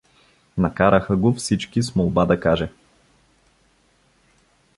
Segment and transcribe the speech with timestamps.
[0.57, 2.69] Накараха го всички с молба да каже.